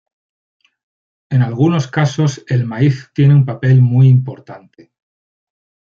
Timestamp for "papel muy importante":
3.45-4.91